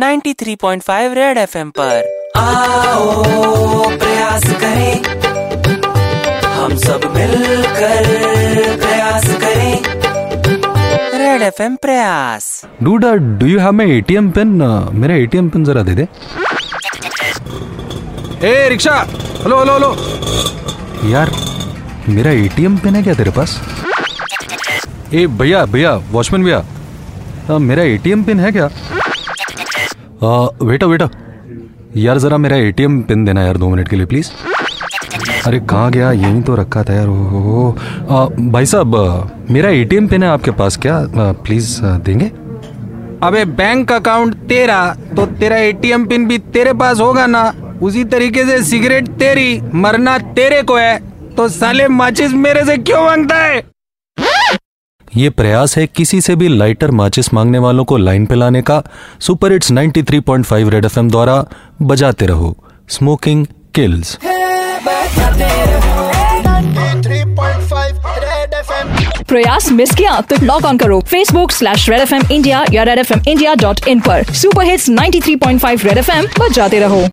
93.5 0.00 1.14
red 1.14 1.38
FM 1.38 1.70
पर। 1.78 1.96
आओ 2.36 3.22
प्रयास 3.98 4.44
करें। 4.60 5.02
हम 6.52 6.76
सब 6.76 7.00
मिलकर 7.16 8.06
प्रयास 8.78 9.26
करें। 9.42 9.74
रेड 11.18 11.42
एफएम 11.42 11.76
प्रयास। 11.76 12.46
DUDA 12.82 13.12
do 13.12 13.46
you 13.46 13.58
have 13.60 13.72
my 13.72 13.90
ATM 13.96 14.30
pin 14.30 14.48
मेरा 14.94 15.14
एटीएम 15.16 15.48
पिन 15.48 15.64
जरा 15.64 15.82
दे 15.82 15.94
दे। 15.94 16.06
ए 18.48 18.68
रिक्शा! 18.68 18.96
Hello 19.42 19.58
hello 19.58 19.72
hello. 19.72 19.92
यार 21.10 21.30
मेरा 22.08 22.30
एटीएम 22.46 22.76
पिन 22.78 22.96
है 22.96 23.02
क्या 23.02 23.14
तेरे 23.14 23.30
पास? 23.30 23.60
ए 25.14 25.26
भैया 25.26 25.64
भैया 25.66 25.94
वॉचमैन 26.10 26.44
भैया। 26.44 27.58
मेरा 27.58 27.82
एटीएम 27.84 28.22
पिन 28.24 28.40
है 28.40 28.52
क्या? 28.52 28.70
वेटा 30.22 30.86
वेटा। 30.86 31.08
यार 31.96 32.18
जरा 32.18 32.36
मेरा 32.36 32.56
एटीएम 32.58 33.00
पिन 33.02 33.24
देना 33.24 33.42
यार 33.42 33.56
दो 33.56 33.68
मिनट 33.68 33.88
के 33.88 33.96
लिए 33.96 34.06
प्लीज़ 34.06 34.30
अरे 35.46 35.60
कहाँ 35.60 35.90
गया? 35.90 36.10
यहीं 36.12 36.42
तो 36.42 36.54
रखा 36.54 36.82
था 36.82 36.94
यार 36.94 37.08
ओ, 37.08 37.72
भाई 38.52 38.66
साहब 38.66 39.46
मेरा 39.50 39.70
एटीएम 39.70 40.06
पिन 40.08 40.22
है 40.22 40.28
आपके 40.28 40.50
पास 40.50 40.76
क्या? 40.76 40.98
प्लीज़ 41.44 41.80
देंगे? 41.82 42.26
अबे 43.22 43.44
बैंक 43.44 43.92
अकाउंट 43.92 44.34
तेरा 44.48 44.84
तो 45.16 45.26
तेरा 45.40 45.56
एटीएम 45.58 46.06
पिन 46.06 46.26
भी 46.28 46.38
तेरे 46.52 46.72
पास 46.74 47.00
होगा 47.00 47.26
ना? 47.26 47.52
उसी 47.82 48.04
तरीके 48.06 48.44
से 48.44 48.62
सिगरेट 48.64 49.08
तेरी 49.18 49.60
मरना 49.74 50.18
तेरे 50.36 50.62
को 50.62 50.76
है 50.76 50.98
तो 51.36 51.48
साले 51.48 51.88
माचिस 51.88 52.32
मेरे 52.36 52.64
से 52.64 52.76
क्यों 52.78 53.04
माँगता 53.04 53.36
है? 53.36 53.62
ये 55.16 55.30
प्रयास 55.30 55.76
है 55.78 55.86
किसी 55.86 56.20
से 56.20 56.36
भी 56.36 56.48
लाइटर 56.48 56.90
माचिस 56.90 57.34
मांगने 57.34 57.58
वालों 57.58 57.84
को 57.84 57.96
लाइन 57.96 58.26
पे 58.26 58.34
लाने 58.34 58.62
का। 58.62 58.82
सुपर 59.20 59.52
हिट्स 59.52 59.72
93.5 59.72 60.70
रेड 60.70 60.84
एफएम 60.84 61.10
द्वारा 61.10 61.44
बजाते 61.82 62.26
रहो। 62.26 62.56
Smoking 62.88 63.46
kills. 63.74 64.18
प्रयास 69.28 69.72
मिस 69.72 69.90
किया 69.90 70.20
तो 70.20 70.36
लॉग 70.42 70.64
ऑन 70.64 70.78
करो। 70.78 71.00
Facebook 71.00 71.50
slash 71.50 71.88
Red 71.90 72.00
F 72.00 72.14
M 72.14 72.22
India 72.32 72.64
या 72.72 72.82
Red 72.82 72.98
F 72.98 73.12
M 73.12 73.22
India 73.28 73.54
dot 73.54 73.80
in 73.88 74.00
पर। 74.00 74.24
Super 74.24 74.64
hits 74.64 74.88
93.5 74.88 75.84
Red 75.84 75.98
F 75.98 76.10
M 76.10 76.26
बजाते 76.40 76.80
रहो। 76.80 77.10